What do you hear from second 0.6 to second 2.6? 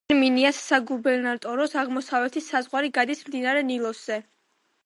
საგუბერნატოროს აღმოსავლეთის